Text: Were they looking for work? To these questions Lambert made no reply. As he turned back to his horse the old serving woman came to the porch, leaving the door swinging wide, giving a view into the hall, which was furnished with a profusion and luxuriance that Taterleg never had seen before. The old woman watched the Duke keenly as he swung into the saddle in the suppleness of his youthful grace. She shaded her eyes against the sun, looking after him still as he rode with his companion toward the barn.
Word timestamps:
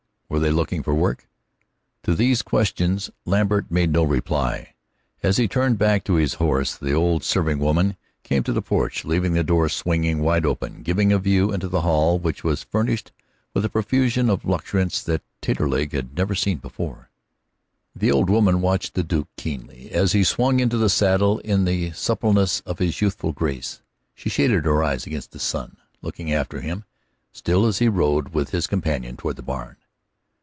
Were 0.33 0.39
they 0.39 0.49
looking 0.51 0.81
for 0.81 0.95
work? 0.95 1.27
To 2.03 2.15
these 2.15 2.41
questions 2.41 3.09
Lambert 3.25 3.69
made 3.69 3.91
no 3.91 4.01
reply. 4.03 4.75
As 5.21 5.35
he 5.35 5.45
turned 5.49 5.77
back 5.77 6.05
to 6.05 6.13
his 6.13 6.35
horse 6.35 6.77
the 6.77 6.93
old 6.93 7.25
serving 7.25 7.59
woman 7.59 7.97
came 8.23 8.41
to 8.43 8.53
the 8.53 8.61
porch, 8.61 9.03
leaving 9.03 9.33
the 9.33 9.43
door 9.43 9.67
swinging 9.67 10.21
wide, 10.21 10.45
giving 10.83 11.11
a 11.11 11.19
view 11.19 11.51
into 11.51 11.67
the 11.67 11.81
hall, 11.81 12.17
which 12.17 12.45
was 12.45 12.63
furnished 12.63 13.11
with 13.53 13.65
a 13.65 13.69
profusion 13.69 14.29
and 14.29 14.41
luxuriance 14.45 15.03
that 15.03 15.21
Taterleg 15.41 16.15
never 16.15 16.33
had 16.33 16.39
seen 16.39 16.57
before. 16.59 17.09
The 17.93 18.09
old 18.09 18.29
woman 18.29 18.61
watched 18.61 18.93
the 18.93 19.03
Duke 19.03 19.27
keenly 19.35 19.91
as 19.91 20.13
he 20.13 20.23
swung 20.23 20.61
into 20.61 20.77
the 20.77 20.87
saddle 20.89 21.39
in 21.39 21.65
the 21.65 21.91
suppleness 21.91 22.61
of 22.61 22.79
his 22.79 23.01
youthful 23.01 23.33
grace. 23.33 23.81
She 24.15 24.29
shaded 24.29 24.63
her 24.63 24.81
eyes 24.81 25.05
against 25.05 25.31
the 25.33 25.39
sun, 25.39 25.75
looking 26.01 26.31
after 26.31 26.61
him 26.61 26.85
still 27.33 27.65
as 27.65 27.79
he 27.79 27.89
rode 27.89 28.29
with 28.29 28.51
his 28.51 28.65
companion 28.65 29.17
toward 29.17 29.35
the 29.35 29.41
barn. 29.43 29.75